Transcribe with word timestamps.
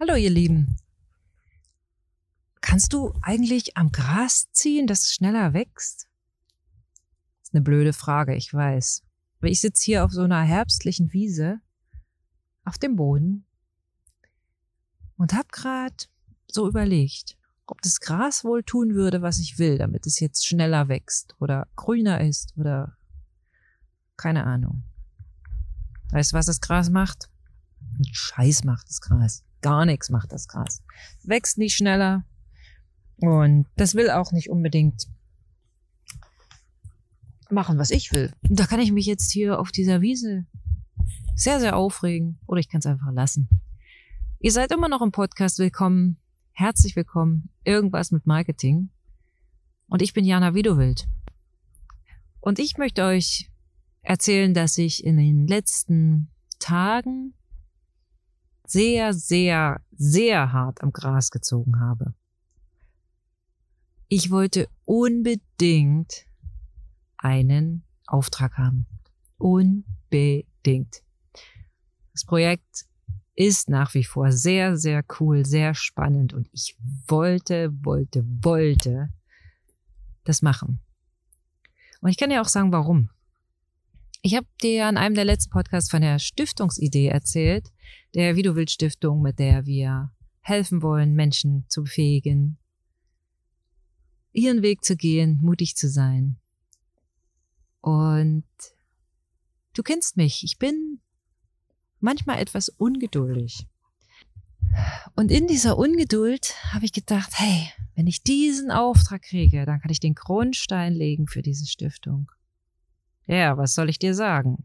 Hallo 0.00 0.14
ihr 0.14 0.30
Lieben. 0.30 0.76
Kannst 2.60 2.92
du 2.92 3.12
eigentlich 3.20 3.76
am 3.76 3.90
Gras 3.90 4.46
ziehen, 4.52 4.86
dass 4.86 5.00
es 5.00 5.12
schneller 5.12 5.54
wächst? 5.54 6.06
Das 7.40 7.48
ist 7.48 7.54
eine 7.54 7.62
blöde 7.62 7.92
Frage, 7.92 8.36
ich 8.36 8.54
weiß. 8.54 9.02
Aber 9.40 9.48
ich 9.48 9.60
sitze 9.60 9.84
hier 9.84 10.04
auf 10.04 10.12
so 10.12 10.22
einer 10.22 10.42
herbstlichen 10.42 11.12
Wiese 11.12 11.60
auf 12.64 12.78
dem 12.78 12.94
Boden 12.94 13.44
und 15.16 15.32
habe 15.32 15.48
gerade 15.50 15.96
so 16.46 16.68
überlegt, 16.68 17.36
ob 17.66 17.82
das 17.82 17.98
Gras 17.98 18.44
wohl 18.44 18.62
tun 18.62 18.94
würde, 18.94 19.20
was 19.20 19.40
ich 19.40 19.58
will, 19.58 19.78
damit 19.78 20.06
es 20.06 20.20
jetzt 20.20 20.46
schneller 20.46 20.86
wächst 20.86 21.34
oder 21.40 21.66
grüner 21.74 22.20
ist 22.20 22.56
oder 22.56 22.96
keine 24.16 24.44
Ahnung. 24.44 24.84
Weißt 26.12 26.30
du, 26.30 26.36
was 26.36 26.46
das 26.46 26.60
Gras 26.60 26.88
macht? 26.88 27.28
Scheiß 28.12 28.62
macht 28.62 28.88
das 28.88 29.00
Gras. 29.00 29.42
Gar 29.60 29.86
nichts 29.86 30.10
macht 30.10 30.32
das 30.32 30.48
Gras. 30.48 30.82
Wächst 31.24 31.58
nicht 31.58 31.74
schneller. 31.74 32.24
Und 33.16 33.66
das 33.76 33.94
will 33.94 34.10
auch 34.10 34.32
nicht 34.32 34.50
unbedingt 34.50 35.08
machen, 37.50 37.78
was 37.78 37.90
ich 37.90 38.12
will. 38.12 38.32
Und 38.48 38.60
da 38.60 38.66
kann 38.66 38.80
ich 38.80 38.92
mich 38.92 39.06
jetzt 39.06 39.32
hier 39.32 39.58
auf 39.58 39.72
dieser 39.72 40.00
Wiese 40.00 40.46
sehr, 41.34 41.60
sehr 41.60 41.76
aufregen. 41.76 42.38
Oder 42.46 42.60
ich 42.60 42.68
kann 42.68 42.80
es 42.80 42.86
einfach 42.86 43.12
lassen. 43.12 43.48
Ihr 44.40 44.52
seid 44.52 44.70
immer 44.70 44.88
noch 44.88 45.02
im 45.02 45.10
Podcast 45.10 45.58
willkommen. 45.58 46.18
Herzlich 46.52 46.94
willkommen. 46.94 47.50
Irgendwas 47.64 48.10
mit 48.10 48.26
Marketing. 48.26 48.90
Und 49.88 50.02
ich 50.02 50.12
bin 50.12 50.24
Jana 50.24 50.54
Widowild. 50.54 51.08
Und 52.40 52.58
ich 52.58 52.76
möchte 52.78 53.04
euch 53.04 53.50
erzählen, 54.02 54.54
dass 54.54 54.78
ich 54.78 55.04
in 55.04 55.16
den 55.16 55.46
letzten 55.46 56.30
Tagen 56.60 57.34
sehr, 58.70 59.14
sehr, 59.14 59.80
sehr 59.92 60.52
hart 60.52 60.82
am 60.82 60.92
Gras 60.92 61.30
gezogen 61.30 61.80
habe. 61.80 62.14
Ich 64.08 64.30
wollte 64.30 64.68
unbedingt 64.84 66.26
einen 67.16 67.84
Auftrag 68.06 68.56
haben. 68.56 68.86
Unbedingt. 69.38 71.02
Das 72.12 72.24
Projekt 72.24 72.86
ist 73.34 73.68
nach 73.68 73.94
wie 73.94 74.04
vor 74.04 74.32
sehr, 74.32 74.76
sehr 74.76 75.04
cool, 75.20 75.46
sehr 75.46 75.74
spannend 75.74 76.34
und 76.34 76.48
ich 76.52 76.76
wollte, 77.06 77.70
wollte, 77.84 78.24
wollte 78.42 79.10
das 80.24 80.42
machen. 80.42 80.80
Und 82.00 82.10
ich 82.10 82.16
kann 82.16 82.30
ja 82.30 82.40
auch 82.40 82.48
sagen, 82.48 82.72
warum. 82.72 83.10
Ich 84.20 84.34
habe 84.34 84.46
dir 84.62 84.86
an 84.86 84.96
einem 84.96 85.14
der 85.14 85.24
letzten 85.24 85.50
Podcasts 85.50 85.90
von 85.90 86.02
der 86.02 86.18
Stiftungsidee 86.18 87.06
erzählt, 87.06 87.68
der 88.14 88.34
Widowild 88.34 88.70
Stiftung, 88.70 89.22
mit 89.22 89.38
der 89.38 89.64
wir 89.64 90.12
helfen 90.40 90.82
wollen, 90.82 91.14
Menschen 91.14 91.64
zu 91.68 91.84
befähigen, 91.84 92.58
ihren 94.32 94.62
Weg 94.62 94.84
zu 94.84 94.96
gehen, 94.96 95.38
mutig 95.40 95.76
zu 95.76 95.88
sein. 95.88 96.36
Und 97.80 98.44
du 99.74 99.82
kennst 99.82 100.16
mich, 100.16 100.42
ich 100.42 100.58
bin 100.58 101.00
manchmal 102.00 102.40
etwas 102.40 102.70
ungeduldig. 102.70 103.66
Und 105.14 105.30
in 105.30 105.46
dieser 105.46 105.78
Ungeduld 105.78 106.54
habe 106.72 106.84
ich 106.84 106.92
gedacht, 106.92 107.30
hey, 107.34 107.70
wenn 107.94 108.06
ich 108.06 108.22
diesen 108.22 108.70
Auftrag 108.70 109.22
kriege, 109.22 109.64
dann 109.64 109.80
kann 109.80 109.90
ich 109.90 110.00
den 110.00 110.14
Grundstein 110.14 110.92
legen 110.92 111.28
für 111.28 111.42
diese 111.42 111.66
Stiftung. 111.66 112.30
Ja, 113.28 113.58
was 113.58 113.74
soll 113.74 113.90
ich 113.90 113.98
dir 113.98 114.14
sagen? 114.14 114.64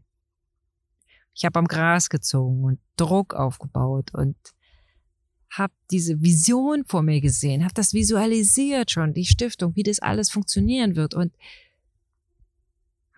Ich 1.34 1.44
habe 1.44 1.58
am 1.58 1.66
Gras 1.66 2.08
gezogen 2.08 2.64
und 2.64 2.80
Druck 2.96 3.34
aufgebaut 3.34 4.14
und 4.14 4.36
habe 5.50 5.74
diese 5.90 6.20
Vision 6.22 6.84
vor 6.86 7.02
mir 7.02 7.20
gesehen, 7.20 7.62
habe 7.62 7.74
das 7.74 7.92
visualisiert 7.92 8.90
schon, 8.90 9.12
die 9.12 9.26
Stiftung, 9.26 9.76
wie 9.76 9.82
das 9.82 10.00
alles 10.00 10.30
funktionieren 10.30 10.96
wird 10.96 11.14
und 11.14 11.32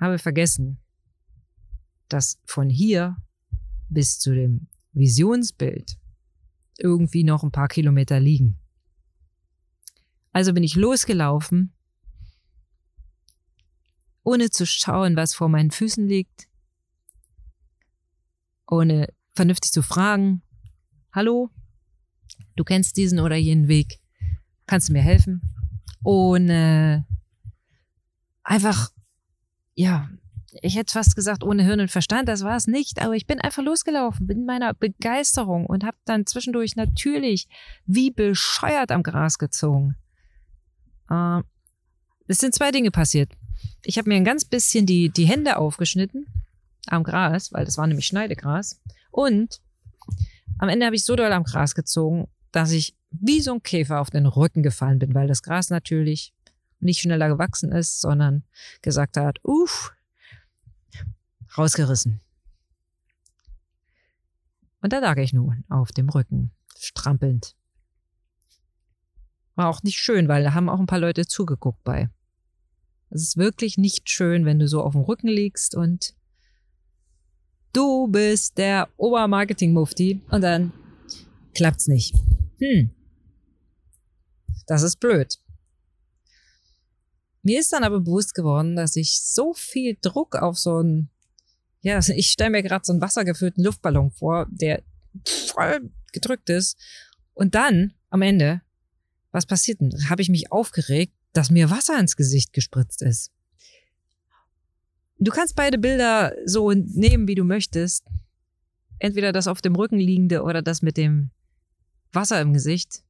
habe 0.00 0.18
vergessen, 0.18 0.78
dass 2.08 2.38
von 2.44 2.68
hier 2.68 3.16
bis 3.88 4.18
zu 4.18 4.34
dem 4.34 4.66
Visionsbild 4.92 5.96
irgendwie 6.78 7.24
noch 7.24 7.44
ein 7.44 7.52
paar 7.52 7.68
Kilometer 7.68 8.18
liegen. 8.18 8.58
Also 10.32 10.52
bin 10.52 10.64
ich 10.64 10.74
losgelaufen 10.74 11.75
ohne 14.26 14.50
zu 14.50 14.66
schauen, 14.66 15.14
was 15.14 15.34
vor 15.34 15.48
meinen 15.48 15.70
Füßen 15.70 16.08
liegt, 16.08 16.48
ohne 18.66 19.06
vernünftig 19.36 19.70
zu 19.70 19.82
fragen, 19.82 20.42
hallo, 21.12 21.50
du 22.56 22.64
kennst 22.64 22.96
diesen 22.96 23.20
oder 23.20 23.36
jenen 23.36 23.68
Weg, 23.68 24.00
kannst 24.66 24.88
du 24.88 24.94
mir 24.94 25.02
helfen? 25.02 25.42
Ohne 26.02 27.06
einfach, 28.42 28.90
ja, 29.74 30.10
ich 30.60 30.76
hätte 30.76 30.94
fast 30.94 31.14
gesagt, 31.14 31.44
ohne 31.44 31.62
Hirn 31.62 31.78
und 31.78 31.92
Verstand, 31.92 32.28
das 32.28 32.42
war 32.42 32.56
es 32.56 32.66
nicht, 32.66 33.00
aber 33.00 33.14
ich 33.14 33.28
bin 33.28 33.40
einfach 33.40 33.62
losgelaufen, 33.62 34.26
bin 34.26 34.40
in 34.40 34.46
meiner 34.46 34.74
Begeisterung 34.74 35.66
und 35.66 35.84
habe 35.84 35.98
dann 36.04 36.26
zwischendurch 36.26 36.74
natürlich 36.74 37.46
wie 37.84 38.10
bescheuert 38.10 38.90
am 38.90 39.04
Gras 39.04 39.38
gezogen. 39.38 39.94
Äh, 41.10 41.42
es 42.26 42.38
sind 42.38 42.54
zwei 42.54 42.70
Dinge 42.70 42.90
passiert. 42.90 43.32
Ich 43.84 43.98
habe 43.98 44.08
mir 44.08 44.16
ein 44.16 44.24
ganz 44.24 44.44
bisschen 44.44 44.86
die, 44.86 45.10
die 45.10 45.26
Hände 45.26 45.56
aufgeschnitten 45.58 46.26
am 46.86 47.02
Gras, 47.04 47.52
weil 47.52 47.64
das 47.64 47.78
war 47.78 47.86
nämlich 47.86 48.06
Schneidegras. 48.06 48.80
Und 49.10 49.60
am 50.58 50.68
Ende 50.68 50.86
habe 50.86 50.96
ich 50.96 51.04
so 51.04 51.16
doll 51.16 51.32
am 51.32 51.44
Gras 51.44 51.74
gezogen, 51.74 52.28
dass 52.52 52.70
ich 52.70 52.96
wie 53.10 53.40
so 53.40 53.54
ein 53.54 53.62
Käfer 53.62 54.00
auf 54.00 54.10
den 54.10 54.26
Rücken 54.26 54.62
gefallen 54.62 54.98
bin, 54.98 55.14
weil 55.14 55.28
das 55.28 55.42
Gras 55.42 55.70
natürlich 55.70 56.34
nicht 56.80 57.00
schneller 57.00 57.28
gewachsen 57.28 57.72
ist, 57.72 58.00
sondern 58.00 58.44
gesagt 58.82 59.16
hat, 59.16 59.38
uff, 59.42 59.94
rausgerissen. 61.56 62.20
Und 64.82 64.92
da 64.92 64.98
lag 64.98 65.16
ich 65.16 65.32
nun 65.32 65.64
auf 65.68 65.92
dem 65.92 66.08
Rücken, 66.08 66.52
strampelnd. 66.78 67.56
War 69.54 69.68
auch 69.68 69.82
nicht 69.82 69.98
schön, 69.98 70.28
weil 70.28 70.44
da 70.44 70.52
haben 70.52 70.68
auch 70.68 70.78
ein 70.78 70.86
paar 70.86 70.98
Leute 70.98 71.26
zugeguckt 71.26 71.82
bei. 71.82 72.10
Es 73.10 73.22
ist 73.22 73.36
wirklich 73.36 73.78
nicht 73.78 74.10
schön, 74.10 74.44
wenn 74.44 74.58
du 74.58 74.68
so 74.68 74.82
auf 74.82 74.92
dem 74.92 75.02
Rücken 75.02 75.28
liegst 75.28 75.74
und 75.74 76.14
du 77.72 78.08
bist 78.08 78.58
der 78.58 78.88
Obermarketing-Mufti 78.96 80.22
und 80.30 80.40
dann 80.40 80.72
klappt's 81.54 81.86
nicht. 81.86 82.14
Hm. 82.58 82.90
Das 84.66 84.82
ist 84.82 84.98
blöd. 84.98 85.38
Mir 87.42 87.60
ist 87.60 87.72
dann 87.72 87.84
aber 87.84 88.00
bewusst 88.00 88.34
geworden, 88.34 88.74
dass 88.74 88.96
ich 88.96 89.20
so 89.20 89.54
viel 89.54 89.96
Druck 90.00 90.34
auf 90.34 90.58
so 90.58 90.78
einen, 90.78 91.10
ja, 91.80 92.00
ich 92.08 92.30
stelle 92.30 92.50
mir 92.50 92.62
gerade 92.62 92.84
so 92.84 92.92
einen 92.92 93.00
wassergefüllten 93.00 93.62
Luftballon 93.62 94.10
vor, 94.10 94.46
der 94.50 94.82
voll 95.24 95.90
gedrückt 96.12 96.50
ist. 96.50 96.76
Und 97.34 97.54
dann 97.54 97.94
am 98.10 98.22
Ende, 98.22 98.62
was 99.30 99.46
passiert 99.46 99.80
denn? 99.80 99.92
Habe 100.08 100.22
ich 100.22 100.28
mich 100.28 100.50
aufgeregt 100.50 101.14
dass 101.36 101.50
mir 101.50 101.70
Wasser 101.70 101.98
ins 101.98 102.16
Gesicht 102.16 102.52
gespritzt 102.52 103.02
ist. 103.02 103.30
Du 105.18 105.30
kannst 105.30 105.54
beide 105.54 105.78
Bilder 105.78 106.32
so 106.44 106.72
nehmen, 106.72 107.28
wie 107.28 107.34
du 107.34 107.44
möchtest. 107.44 108.06
Entweder 108.98 109.32
das 109.32 109.46
auf 109.46 109.60
dem 109.60 109.74
Rücken 109.74 109.98
liegende 109.98 110.42
oder 110.42 110.62
das 110.62 110.82
mit 110.82 110.96
dem 110.96 111.30
Wasser 112.12 112.40
im 112.40 112.52
Gesicht. 112.52 113.02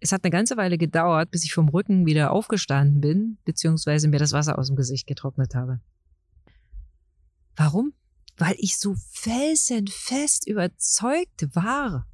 Es 0.00 0.12
hat 0.12 0.22
eine 0.22 0.30
ganze 0.30 0.56
Weile 0.56 0.78
gedauert, 0.78 1.30
bis 1.30 1.44
ich 1.44 1.54
vom 1.54 1.68
Rücken 1.68 2.06
wieder 2.06 2.30
aufgestanden 2.30 3.00
bin, 3.00 3.38
beziehungsweise 3.44 4.08
mir 4.08 4.18
das 4.18 4.32
Wasser 4.32 4.58
aus 4.58 4.68
dem 4.68 4.76
Gesicht 4.76 5.06
getrocknet 5.06 5.54
habe. 5.54 5.80
Warum? 7.56 7.92
Weil 8.36 8.54
ich 8.58 8.78
so 8.78 8.94
felsenfest 9.10 10.46
überzeugt 10.46 11.54
war, 11.54 12.06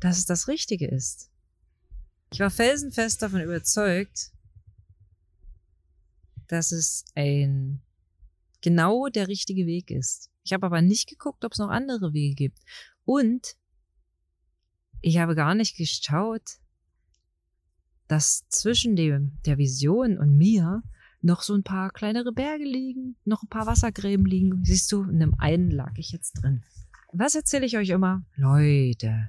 dass 0.00 0.18
es 0.18 0.24
das 0.24 0.48
Richtige 0.48 0.88
ist. 0.88 1.29
Ich 2.32 2.40
war 2.40 2.50
felsenfest 2.50 3.22
davon 3.22 3.40
überzeugt, 3.40 4.30
dass 6.46 6.72
es 6.72 7.04
ein 7.14 7.80
genau 8.60 9.08
der 9.08 9.28
richtige 9.28 9.66
Weg 9.66 9.90
ist. 9.90 10.30
Ich 10.42 10.52
habe 10.52 10.66
aber 10.66 10.82
nicht 10.82 11.08
geguckt, 11.08 11.44
ob 11.44 11.52
es 11.52 11.58
noch 11.58 11.70
andere 11.70 12.12
Wege 12.12 12.34
gibt. 12.34 12.58
Und 13.04 13.56
ich 15.00 15.18
habe 15.18 15.34
gar 15.34 15.54
nicht 15.54 15.76
geschaut, 15.76 16.58
dass 18.08 18.46
zwischen 18.48 18.96
dem, 18.96 19.38
der 19.46 19.58
Vision 19.58 20.18
und 20.18 20.36
mir 20.36 20.82
noch 21.22 21.42
so 21.42 21.54
ein 21.54 21.62
paar 21.62 21.90
kleinere 21.90 22.32
Berge 22.32 22.64
liegen, 22.64 23.16
noch 23.24 23.42
ein 23.42 23.48
paar 23.48 23.66
Wassergräben 23.66 24.26
liegen. 24.26 24.64
Siehst 24.64 24.90
du, 24.92 25.04
in 25.04 25.20
dem 25.20 25.34
einen 25.38 25.70
lag 25.70 25.92
ich 25.96 26.12
jetzt 26.12 26.42
drin. 26.42 26.64
Was 27.12 27.34
erzähle 27.34 27.66
ich 27.66 27.76
euch 27.76 27.90
immer? 27.90 28.24
Leute, 28.36 29.28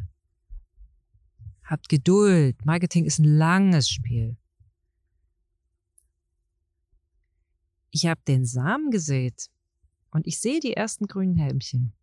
Habt 1.71 1.87
Geduld. 1.87 2.65
Marketing 2.65 3.05
ist 3.05 3.19
ein 3.19 3.37
langes 3.37 3.87
Spiel. 3.87 4.35
Ich 7.91 8.07
habe 8.07 8.19
den 8.27 8.45
Samen 8.45 8.91
gesät 8.91 9.49
und 10.09 10.27
ich 10.27 10.41
sehe 10.41 10.59
die 10.59 10.73
ersten 10.73 11.07
grünen 11.07 11.37
Helmchen. 11.37 11.93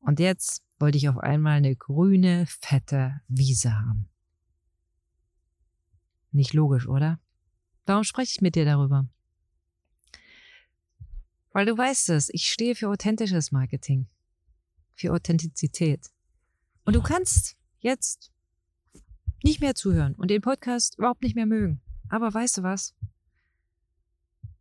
Und 0.00 0.20
jetzt 0.20 0.62
wollte 0.78 0.96
ich 0.96 1.10
auf 1.10 1.18
einmal 1.18 1.58
eine 1.58 1.76
grüne, 1.76 2.46
fette 2.46 3.20
Wiese 3.28 3.74
haben. 3.74 4.08
Nicht 6.32 6.54
logisch, 6.54 6.88
oder? 6.88 7.20
Warum 7.84 8.04
spreche 8.04 8.32
ich 8.36 8.40
mit 8.40 8.54
dir 8.54 8.64
darüber? 8.64 9.06
Weil 11.52 11.66
du 11.66 11.76
weißt 11.76 12.08
es, 12.08 12.30
ich 12.30 12.46
stehe 12.46 12.74
für 12.74 12.88
authentisches 12.88 13.52
Marketing, 13.52 14.06
für 14.94 15.12
Authentizität. 15.12 16.10
Und 16.86 16.94
du 16.94 17.02
kannst 17.02 17.56
jetzt 17.80 18.32
nicht 19.42 19.60
mehr 19.60 19.74
zuhören 19.74 20.14
und 20.14 20.30
den 20.30 20.40
Podcast 20.40 20.96
überhaupt 20.98 21.22
nicht 21.22 21.34
mehr 21.34 21.44
mögen. 21.44 21.82
Aber 22.08 22.32
weißt 22.32 22.58
du 22.58 22.62
was? 22.62 22.94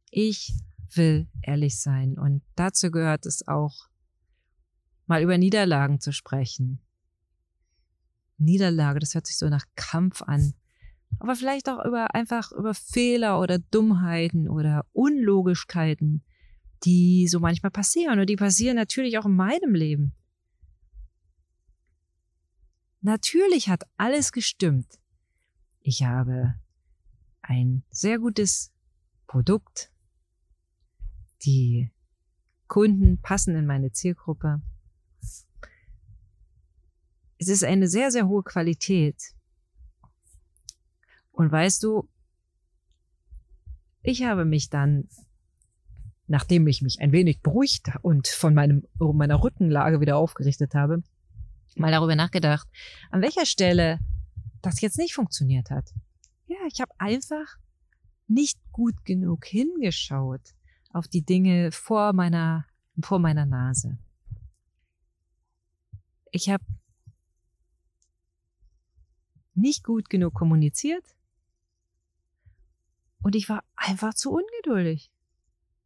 Ich 0.09 0.51
will 0.91 1.27
ehrlich 1.43 1.79
sein 1.79 2.17
und 2.17 2.41
dazu 2.55 2.89
gehört 2.89 3.27
es 3.27 3.47
auch, 3.47 3.89
mal 5.05 5.21
über 5.21 5.37
Niederlagen 5.37 5.99
zu 5.99 6.11
sprechen. 6.11 6.79
Niederlage, 8.37 8.99
das 8.99 9.13
hört 9.13 9.27
sich 9.27 9.37
so 9.37 9.47
nach 9.47 9.65
Kampf 9.75 10.23
an. 10.23 10.55
Aber 11.19 11.35
vielleicht 11.35 11.69
auch 11.69 11.85
über 11.85 12.15
einfach 12.15 12.51
über 12.51 12.73
Fehler 12.73 13.39
oder 13.39 13.59
Dummheiten 13.59 14.49
oder 14.49 14.83
Unlogischkeiten, 14.93 16.23
die 16.83 17.27
so 17.27 17.39
manchmal 17.39 17.71
passieren. 17.71 18.19
Und 18.19 18.27
die 18.27 18.35
passieren 18.35 18.75
natürlich 18.75 19.19
auch 19.19 19.25
in 19.25 19.35
meinem 19.35 19.75
Leben. 19.75 20.15
Natürlich 23.05 23.69
hat 23.69 23.83
alles 23.97 24.31
gestimmt. 24.31 24.99
Ich 25.81 26.01
habe 26.01 26.55
ein 27.43 27.83
sehr 27.91 28.17
gutes 28.17 28.73
Produkt. 29.27 29.91
Die 31.43 31.91
Kunden 32.67 33.21
passen 33.21 33.55
in 33.55 33.67
meine 33.67 33.91
Zielgruppe. 33.91 34.59
Es 37.37 37.47
ist 37.47 37.63
eine 37.63 37.87
sehr, 37.87 38.09
sehr 38.09 38.27
hohe 38.27 38.41
Qualität. 38.41 39.35
Und 41.31 41.51
weißt 41.51 41.83
du, 41.83 42.09
ich 44.01 44.23
habe 44.23 44.45
mich 44.45 44.71
dann, 44.71 45.07
nachdem 46.25 46.65
ich 46.65 46.81
mich 46.81 46.99
ein 47.01 47.11
wenig 47.11 47.41
beruhigt 47.41 47.87
und 48.01 48.27
von 48.27 48.55
meinem, 48.55 48.87
meiner 48.97 49.43
Rückenlage 49.43 50.01
wieder 50.01 50.17
aufgerichtet 50.17 50.73
habe, 50.73 51.03
mal 51.75 51.91
darüber 51.91 52.15
nachgedacht, 52.15 52.67
an 53.11 53.21
welcher 53.21 53.45
Stelle 53.45 53.99
das 54.61 54.81
jetzt 54.81 54.97
nicht 54.97 55.13
funktioniert 55.13 55.69
hat. 55.69 55.93
Ja, 56.47 56.57
ich 56.67 56.81
habe 56.81 56.91
einfach 56.97 57.57
nicht 58.27 58.59
gut 58.71 59.05
genug 59.05 59.45
hingeschaut 59.45 60.55
auf 60.89 61.07
die 61.07 61.23
Dinge 61.23 61.71
vor 61.71 62.13
meiner, 62.13 62.65
vor 63.01 63.19
meiner 63.19 63.45
Nase. 63.45 63.97
Ich 66.31 66.49
habe 66.49 66.63
nicht 69.53 69.83
gut 69.83 70.09
genug 70.09 70.33
kommuniziert 70.33 71.15
und 73.21 73.35
ich 73.35 73.49
war 73.49 73.63
einfach 73.75 74.13
zu 74.13 74.31
ungeduldig. 74.31 75.09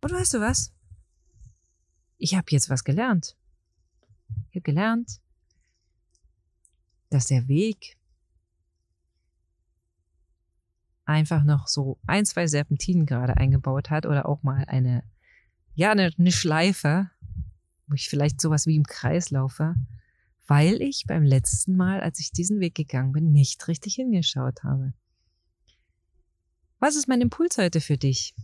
Und 0.01 0.11
weißt 0.11 0.33
du 0.35 0.39
was? 0.39 0.73
Ich 2.17 2.35
habe 2.35 2.47
jetzt 2.49 2.69
was 2.69 2.83
gelernt. 2.83 3.37
Ich 4.49 4.55
habe 4.55 4.61
gelernt, 4.61 5.21
dass 7.09 7.27
der 7.27 7.47
Weg 7.47 7.97
einfach 11.05 11.43
noch 11.43 11.67
so 11.67 11.99
ein, 12.05 12.25
zwei 12.25 12.47
Serpentinen 12.47 13.05
gerade 13.05 13.35
eingebaut 13.37 13.89
hat 13.89 14.05
oder 14.05 14.27
auch 14.27 14.43
mal 14.43 14.63
eine, 14.67 15.03
ja, 15.73 15.91
eine, 15.91 16.11
eine 16.17 16.31
Schleife, 16.31 17.09
wo 17.87 17.95
ich 17.95 18.09
vielleicht 18.09 18.39
sowas 18.39 18.67
wie 18.67 18.75
im 18.75 18.83
Kreis 18.83 19.31
laufe, 19.31 19.75
weil 20.45 20.81
ich 20.81 21.05
beim 21.07 21.23
letzten 21.23 21.75
Mal, 21.75 22.01
als 22.01 22.19
ich 22.19 22.31
diesen 22.31 22.59
Weg 22.59 22.75
gegangen 22.75 23.11
bin, 23.11 23.31
nicht 23.31 23.67
richtig 23.67 23.95
hingeschaut 23.95 24.63
habe. 24.63 24.93
Was 26.79 26.95
ist 26.95 27.07
mein 27.07 27.21
Impuls 27.21 27.57
heute 27.57 27.81
für 27.81 27.97
dich? 27.97 28.35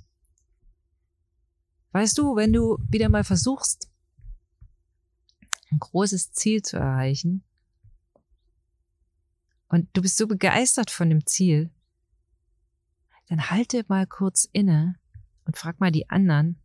Weißt 1.92 2.18
du, 2.18 2.36
wenn 2.36 2.52
du 2.52 2.78
wieder 2.90 3.10
mal 3.10 3.24
versuchst, 3.24 3.90
ein 5.72 5.80
großes 5.80 6.34
Ziel 6.34 6.62
zu 6.62 6.78
erreichen 6.78 7.44
und 9.68 9.90
du 9.94 10.02
bist 10.02 10.18
so 10.18 10.28
begeistert 10.28 10.92
von 10.92 11.10
dem 11.10 11.26
Ziel, 11.26 11.72
dann 13.28 13.50
halte 13.50 13.84
mal 13.88 14.06
kurz 14.06 14.48
inne 14.52 15.00
und 15.46 15.58
frag 15.58 15.80
mal 15.80 15.92
die 15.92 16.10
anderen, 16.10 16.60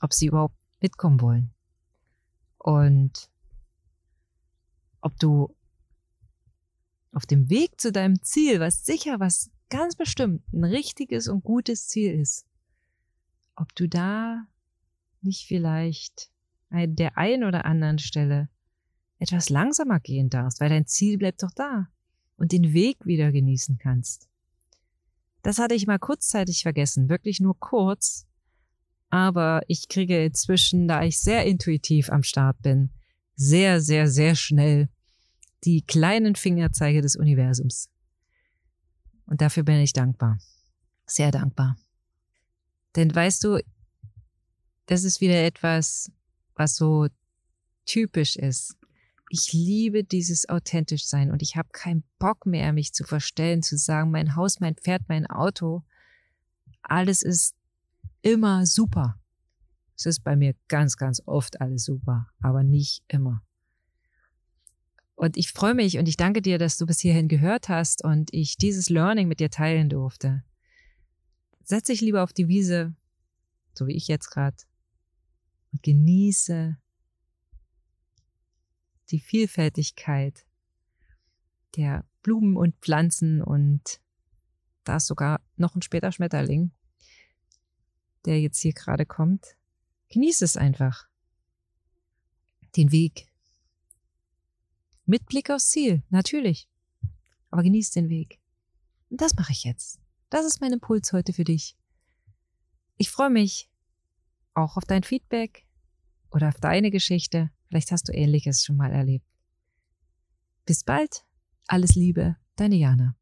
ob 0.00 0.12
sie 0.12 0.26
überhaupt 0.26 0.56
mitkommen 0.80 1.20
wollen. 1.20 1.54
Und 2.58 3.30
ob 5.00 5.18
du 5.18 5.54
auf 7.12 7.24
dem 7.24 7.48
Weg 7.48 7.80
zu 7.80 7.92
deinem 7.92 8.22
Ziel, 8.22 8.60
was 8.60 8.84
sicher, 8.84 9.20
was 9.20 9.50
ganz 9.70 9.96
bestimmt 9.96 10.42
ein 10.52 10.64
richtiges 10.64 11.28
und 11.28 11.42
gutes 11.42 11.88
Ziel 11.88 12.12
ist, 12.12 12.46
ob 13.56 13.74
du 13.74 13.88
da 13.88 14.46
nicht 15.20 15.46
vielleicht 15.46 16.30
an 16.70 16.94
der 16.96 17.16
einen 17.16 17.44
oder 17.44 17.64
anderen 17.64 17.98
Stelle 17.98 18.48
etwas 19.18 19.48
langsamer 19.48 20.00
gehen 20.00 20.30
darfst, 20.30 20.60
weil 20.60 20.68
dein 20.68 20.86
Ziel 20.86 21.18
bleibt 21.18 21.42
doch 21.42 21.50
da 21.54 21.88
und 22.36 22.52
den 22.52 22.72
Weg 22.72 23.04
wieder 23.04 23.32
genießen 23.32 23.78
kannst. 23.78 24.28
Das 25.42 25.58
hatte 25.58 25.74
ich 25.74 25.86
mal 25.86 25.98
kurzzeitig 25.98 26.62
vergessen, 26.62 27.08
wirklich 27.08 27.40
nur 27.40 27.58
kurz, 27.58 28.26
aber 29.10 29.62
ich 29.66 29.88
kriege 29.88 30.24
inzwischen, 30.24 30.88
da 30.88 31.02
ich 31.02 31.18
sehr 31.18 31.46
intuitiv 31.46 32.10
am 32.10 32.22
Start 32.22 32.60
bin, 32.62 32.90
sehr, 33.34 33.80
sehr, 33.80 34.08
sehr 34.08 34.34
schnell 34.34 34.88
die 35.64 35.82
kleinen 35.82 36.36
Fingerzeige 36.36 37.02
des 37.02 37.16
Universums. 37.16 37.88
Und 39.26 39.40
dafür 39.40 39.62
bin 39.62 39.76
ich 39.76 39.92
dankbar. 39.92 40.38
Sehr 41.06 41.30
dankbar. 41.30 41.76
Denn 42.96 43.14
weißt 43.14 43.44
du, 43.44 43.62
das 44.86 45.04
ist 45.04 45.20
wieder 45.20 45.44
etwas, 45.44 46.10
was 46.54 46.76
so 46.76 47.08
typisch 47.84 48.36
ist. 48.36 48.77
Ich 49.30 49.52
liebe 49.52 50.04
dieses 50.04 50.48
authentisch 50.48 51.06
sein 51.06 51.30
und 51.30 51.42
ich 51.42 51.56
habe 51.56 51.68
keinen 51.72 52.04
Bock 52.18 52.46
mehr, 52.46 52.72
mich 52.72 52.94
zu 52.94 53.04
verstellen, 53.04 53.62
zu 53.62 53.76
sagen, 53.76 54.10
mein 54.10 54.36
Haus, 54.36 54.60
mein 54.60 54.74
Pferd, 54.74 55.02
mein 55.08 55.26
Auto, 55.26 55.84
alles 56.82 57.22
ist 57.22 57.54
immer 58.22 58.64
super. 58.64 59.20
Es 59.96 60.06
ist 60.06 60.24
bei 60.24 60.36
mir 60.36 60.54
ganz, 60.68 60.96
ganz 60.96 61.20
oft 61.26 61.60
alles 61.60 61.84
super, 61.84 62.28
aber 62.40 62.62
nicht 62.62 63.02
immer. 63.08 63.42
Und 65.14 65.36
ich 65.36 65.50
freue 65.50 65.74
mich 65.74 65.98
und 65.98 66.06
ich 66.06 66.16
danke 66.16 66.40
dir, 66.40 66.58
dass 66.58 66.78
du 66.78 66.86
bis 66.86 67.00
hierhin 67.00 67.26
gehört 67.26 67.68
hast 67.68 68.04
und 68.04 68.32
ich 68.32 68.56
dieses 68.56 68.88
Learning 68.88 69.26
mit 69.26 69.40
dir 69.40 69.50
teilen 69.50 69.88
durfte. 69.88 70.44
Setz 71.64 71.88
dich 71.88 72.00
lieber 72.00 72.22
auf 72.22 72.32
die 72.32 72.46
Wiese, 72.46 72.94
so 73.74 73.88
wie 73.88 73.96
ich 73.96 74.06
jetzt 74.06 74.30
gerade, 74.30 74.56
und 75.72 75.82
genieße 75.82 76.78
die 79.10 79.20
Vielfältigkeit 79.20 80.46
der 81.76 82.04
Blumen 82.22 82.56
und 82.56 82.76
Pflanzen 82.76 83.42
und 83.42 84.00
da 84.84 84.96
ist 84.96 85.06
sogar 85.06 85.40
noch 85.56 85.74
ein 85.74 85.82
später 85.82 86.12
Schmetterling, 86.12 86.72
der 88.24 88.40
jetzt 88.40 88.60
hier 88.60 88.72
gerade 88.72 89.06
kommt. 89.06 89.56
Genieße 90.08 90.44
es 90.44 90.56
einfach. 90.56 91.08
Den 92.76 92.92
Weg. 92.92 93.28
Mit 95.04 95.26
Blick 95.26 95.50
aufs 95.50 95.70
Ziel, 95.70 96.02
natürlich. 96.10 96.68
Aber 97.50 97.62
genieß 97.62 97.90
den 97.90 98.08
Weg. 98.08 98.40
Und 99.10 99.20
das 99.20 99.34
mache 99.34 99.52
ich 99.52 99.64
jetzt. 99.64 100.00
Das 100.30 100.44
ist 100.44 100.60
mein 100.60 100.72
Impuls 100.72 101.12
heute 101.12 101.32
für 101.32 101.44
dich. 101.44 101.76
Ich 102.98 103.10
freue 103.10 103.30
mich 103.30 103.70
auch 104.54 104.76
auf 104.76 104.84
dein 104.84 105.02
Feedback 105.02 105.66
oder 106.30 106.48
auf 106.48 106.60
deine 106.60 106.90
Geschichte. 106.90 107.50
Vielleicht 107.68 107.92
hast 107.92 108.08
du 108.08 108.12
ähnliches 108.12 108.64
schon 108.64 108.76
mal 108.76 108.92
erlebt. 108.92 109.26
Bis 110.64 110.84
bald. 110.84 111.24
Alles 111.66 111.94
Liebe, 111.94 112.36
deine 112.56 112.76
Jana. 112.76 113.16